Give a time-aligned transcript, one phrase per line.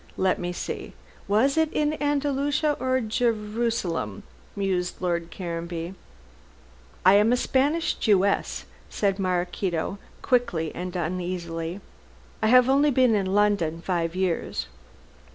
[0.17, 0.93] Let me see,
[1.27, 4.23] was it in Andalusia or Jerusalem?"
[4.55, 5.93] mused Lord Caranby.
[7.05, 11.81] "I am a Spanish Jewess," said Maraquito, quickly and uneasily,
[12.41, 14.65] "I have only been in London five years."